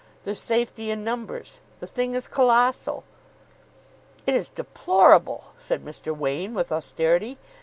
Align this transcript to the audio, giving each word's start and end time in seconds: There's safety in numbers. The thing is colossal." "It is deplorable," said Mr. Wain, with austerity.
There's 0.23 0.39
safety 0.41 0.89
in 0.89 1.03
numbers. 1.03 1.61
The 1.77 1.85
thing 1.85 2.15
is 2.15 2.27
colossal." 2.27 3.03
"It 4.25 4.33
is 4.33 4.49
deplorable," 4.49 5.53
said 5.57 5.85
Mr. 5.85 6.09
Wain, 6.17 6.55
with 6.55 6.71
austerity. 6.71 7.37